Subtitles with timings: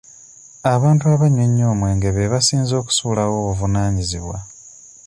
[0.73, 4.37] Abantu abanywa ennyo omwenge be basinze okusuulawo obuvunaanyizibwa.